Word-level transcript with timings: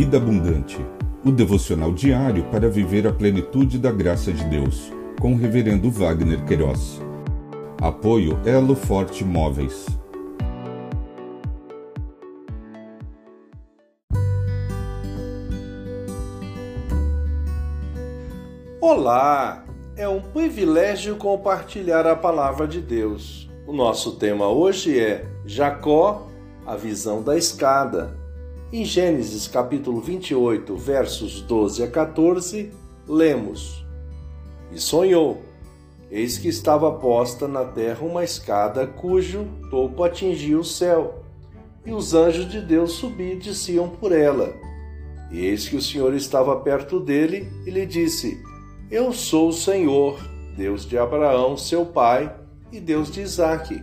Vida 0.00 0.16
Abundante, 0.16 0.78
o 1.22 1.30
devocional 1.30 1.92
diário 1.92 2.44
para 2.44 2.70
viver 2.70 3.06
a 3.06 3.12
plenitude 3.12 3.78
da 3.78 3.92
graça 3.92 4.32
de 4.32 4.42
Deus, 4.44 4.90
com 5.20 5.34
o 5.34 5.36
Reverendo 5.36 5.90
Wagner 5.90 6.42
Queiroz. 6.46 7.02
Apoio 7.82 8.40
Elo 8.46 8.74
Forte 8.74 9.22
Móveis. 9.22 9.84
Olá! 18.80 19.66
É 19.98 20.08
um 20.08 20.22
privilégio 20.22 21.16
compartilhar 21.16 22.06
a 22.06 22.16
palavra 22.16 22.66
de 22.66 22.80
Deus. 22.80 23.50
O 23.66 23.72
nosso 23.74 24.12
tema 24.12 24.48
hoje 24.48 24.98
é 24.98 25.26
Jacó, 25.44 26.26
a 26.66 26.74
visão 26.74 27.22
da 27.22 27.36
escada. 27.36 28.18
Em 28.72 28.84
Gênesis 28.84 29.48
capítulo 29.48 30.00
28, 30.00 30.76
versos 30.76 31.42
12 31.42 31.82
a 31.82 31.90
14, 31.90 32.70
lemos: 33.04 33.84
E 34.70 34.78
sonhou, 34.78 35.42
eis 36.08 36.38
que 36.38 36.46
estava 36.46 36.92
posta 36.92 37.48
na 37.48 37.64
terra 37.64 38.06
uma 38.06 38.22
escada 38.22 38.86
cujo 38.86 39.44
topo 39.72 40.04
atingia 40.04 40.56
o 40.56 40.62
céu, 40.62 41.24
e 41.84 41.92
os 41.92 42.14
anjos 42.14 42.48
de 42.48 42.60
Deus 42.60 42.92
subiam 42.92 43.32
e 43.32 43.40
desciam 43.40 43.88
por 43.88 44.12
ela. 44.12 44.54
E 45.32 45.44
eis 45.46 45.68
que 45.68 45.74
o 45.74 45.82
Senhor 45.82 46.14
estava 46.14 46.54
perto 46.60 47.00
dele 47.00 47.48
e 47.66 47.70
lhe 47.70 47.84
disse: 47.84 48.40
Eu 48.88 49.12
sou 49.12 49.48
o 49.48 49.52
Senhor, 49.52 50.16
Deus 50.56 50.86
de 50.86 50.96
Abraão, 50.96 51.56
seu 51.56 51.84
pai, 51.84 52.32
e 52.70 52.78
Deus 52.78 53.10
de 53.10 53.20
Isaque. 53.20 53.82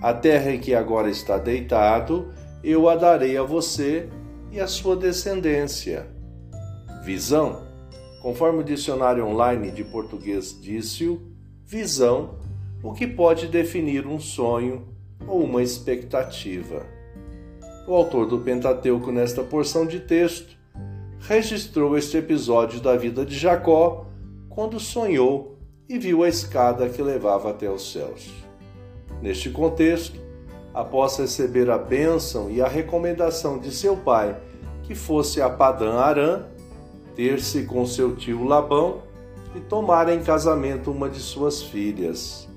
A 0.00 0.14
terra 0.14 0.52
em 0.52 0.60
que 0.60 0.72
agora 0.72 1.10
está 1.10 1.36
deitado, 1.36 2.32
eu 2.62 2.88
a 2.88 2.94
darei 2.94 3.36
a 3.36 3.42
você 3.42 4.08
e 4.50 4.60
a 4.60 4.66
sua 4.66 4.96
descendência. 4.96 6.06
Visão, 7.04 7.66
conforme 8.20 8.60
o 8.60 8.64
dicionário 8.64 9.26
online 9.26 9.70
de 9.70 9.84
português 9.84 10.58
disse, 10.60 11.18
visão, 11.64 12.38
o 12.82 12.92
que 12.92 13.06
pode 13.06 13.46
definir 13.46 14.06
um 14.06 14.18
sonho 14.18 14.88
ou 15.26 15.44
uma 15.44 15.62
expectativa. 15.62 16.84
O 17.86 17.94
autor 17.94 18.26
do 18.26 18.40
Pentateuco, 18.40 19.10
nesta 19.10 19.42
porção 19.42 19.86
de 19.86 20.00
texto, 20.00 20.56
registrou 21.20 21.96
este 21.96 22.16
episódio 22.16 22.80
da 22.80 22.96
vida 22.96 23.24
de 23.24 23.36
Jacó 23.36 24.06
quando 24.48 24.80
sonhou 24.80 25.58
e 25.88 25.98
viu 25.98 26.22
a 26.22 26.28
escada 26.28 26.88
que 26.88 27.02
levava 27.02 27.50
até 27.50 27.70
os 27.70 27.92
céus. 27.92 28.30
Neste 29.20 29.50
contexto, 29.50 30.18
após 30.72 31.16
receber 31.16 31.70
a 31.70 31.78
bênção 31.78 32.50
e 32.50 32.62
a 32.62 32.68
recomendação 32.68 33.58
de 33.58 33.72
seu 33.72 33.96
pai 33.96 34.36
que 34.82 34.94
fosse 34.94 35.40
a 35.40 35.48
Padã 35.48 35.98
Arã, 35.98 36.42
ter-se 37.14 37.64
com 37.64 37.86
seu 37.86 38.16
tio 38.16 38.44
Labão 38.44 39.02
e 39.54 39.60
tomar 39.60 40.08
em 40.08 40.22
casamento 40.22 40.90
uma 40.90 41.08
de 41.08 41.20
suas 41.20 41.62
filhas. 41.62 42.48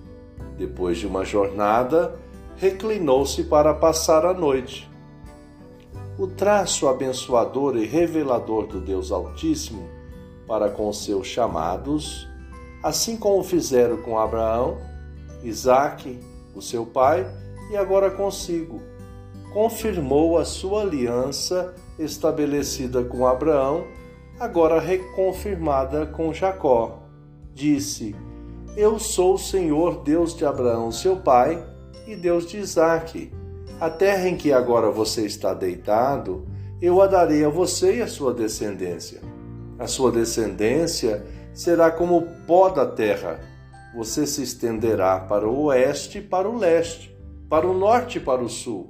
Depois 0.57 0.97
de 0.97 1.07
uma 1.07 1.25
jornada, 1.25 2.15
reclinou-se 2.57 3.43
para 3.43 3.73
passar 3.73 4.25
a 4.25 4.33
noite. 4.33 4.89
O 6.17 6.27
traço 6.27 6.87
abençoador 6.87 7.75
e 7.75 7.85
revelador 7.85 8.67
do 8.67 8.79
Deus 8.79 9.11
Altíssimo 9.11 9.89
para 10.47 10.69
com 10.69 10.91
seus 10.93 11.25
chamados, 11.25 12.27
assim 12.83 13.17
como 13.17 13.43
fizeram 13.43 13.97
com 13.97 14.19
Abraão, 14.19 14.77
Isaque, 15.43 16.19
o 16.55 16.61
seu 16.61 16.85
pai, 16.85 17.25
e 17.71 17.77
agora 17.77 18.11
consigo. 18.11 18.81
Confirmou 19.53 20.37
a 20.37 20.45
sua 20.45 20.81
aliança 20.81 21.73
estabelecida 21.99 23.03
com 23.03 23.27
Abraão, 23.27 23.85
agora 24.39 24.79
reconfirmada 24.79 26.05
com 26.07 26.33
Jacó. 26.33 27.03
Disse: 27.53 28.15
Eu 28.75 28.97
sou 28.97 29.35
o 29.35 29.39
Senhor 29.39 30.03
Deus 30.03 30.35
de 30.35 30.45
Abraão, 30.45 30.91
seu 30.91 31.17
pai, 31.17 31.63
e 32.07 32.15
Deus 32.15 32.47
de 32.47 32.57
Isaque. 32.57 33.31
A 33.79 33.89
terra 33.89 34.27
em 34.27 34.35
que 34.35 34.51
agora 34.51 34.89
você 34.89 35.25
está 35.25 35.53
deitado, 35.53 36.47
eu 36.81 37.01
a 37.01 37.07
darei 37.07 37.45
a 37.45 37.49
você 37.49 37.97
e 37.97 38.01
a 38.01 38.07
sua 38.07 38.33
descendência. 38.33 39.21
A 39.77 39.87
sua 39.87 40.11
descendência 40.11 41.25
será 41.53 41.91
como 41.91 42.17
o 42.17 42.27
pó 42.45 42.69
da 42.69 42.85
terra. 42.85 43.39
Você 43.95 44.25
se 44.25 44.41
estenderá 44.41 45.19
para 45.19 45.47
o 45.47 45.65
oeste 45.65 46.17
e 46.17 46.21
para 46.21 46.49
o 46.49 46.57
leste, 46.57 47.12
para 47.53 47.67
o 47.67 47.77
norte 47.77 48.17
e 48.17 48.19
para 48.19 48.43
o 48.43 48.49
sul. 48.49 48.89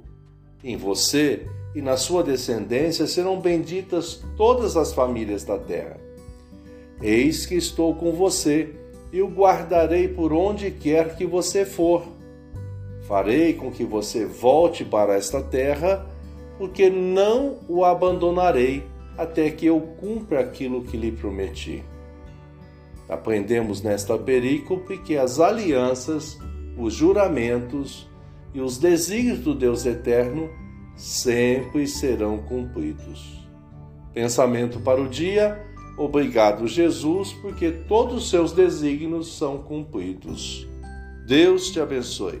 Em 0.64 0.74
você 0.74 1.42
e 1.74 1.82
na 1.82 1.98
sua 1.98 2.22
descendência 2.22 3.06
serão 3.06 3.38
benditas 3.38 4.24
todas 4.38 4.74
as 4.74 4.90
famílias 4.90 5.44
da 5.44 5.58
terra. 5.58 6.00
Eis 7.02 7.44
que 7.44 7.56
estou 7.56 7.94
com 7.94 8.12
você 8.12 8.74
e 9.12 9.20
o 9.20 9.28
guardarei 9.28 10.08
por 10.08 10.32
onde 10.32 10.70
quer 10.70 11.14
que 11.14 11.26
você 11.26 11.66
for. 11.66 12.04
Farei 13.06 13.52
com 13.52 13.70
que 13.70 13.84
você 13.84 14.24
volte 14.24 14.82
para 14.82 15.14
esta 15.14 15.42
terra, 15.42 16.06
porque 16.56 16.88
não 16.88 17.58
o 17.68 17.84
abandonarei 17.84 18.82
até 19.18 19.50
que 19.50 19.66
eu 19.66 19.78
cumpra 19.78 20.40
aquilo 20.40 20.84
que 20.84 20.96
lhe 20.96 21.12
prometi. 21.12 21.84
Aprendemos 23.10 23.82
nesta 23.82 24.16
perícope 24.16 24.96
que 24.96 25.18
as 25.18 25.38
alianças, 25.38 26.38
os 26.78 26.94
juramentos 26.94 28.08
e 28.54 28.60
os 28.60 28.78
desígnios 28.78 29.40
do 29.40 29.54
Deus 29.54 29.84
eterno 29.84 30.48
sempre 30.94 31.86
serão 31.88 32.38
cumpridos. 32.38 33.44
Pensamento 34.12 34.78
para 34.78 35.02
o 35.02 35.08
dia. 35.08 35.60
Obrigado, 35.98 36.66
Jesus, 36.68 37.32
porque 37.34 37.70
todos 37.70 38.24
os 38.24 38.30
seus 38.30 38.52
desígnios 38.52 39.36
são 39.36 39.58
cumpridos. 39.58 40.68
Deus 41.26 41.70
te 41.70 41.80
abençoe. 41.80 42.40